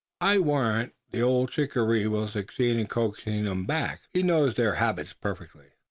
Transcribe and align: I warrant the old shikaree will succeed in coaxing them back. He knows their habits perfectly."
I 0.19 0.39
warrant 0.39 0.95
the 1.11 1.21
old 1.21 1.51
shikaree 1.53 2.07
will 2.07 2.27
succeed 2.27 2.75
in 2.77 2.87
coaxing 2.87 3.43
them 3.43 3.67
back. 3.67 4.01
He 4.11 4.23
knows 4.23 4.55
their 4.55 4.73
habits 4.73 5.13
perfectly." 5.13 5.73